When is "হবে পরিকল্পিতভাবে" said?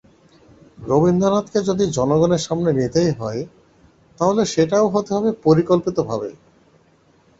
5.13-6.29